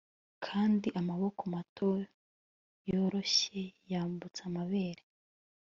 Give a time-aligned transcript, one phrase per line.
[0.45, 1.89] kandi amaboko mato
[2.89, 5.03] yoroshye yambutse amabere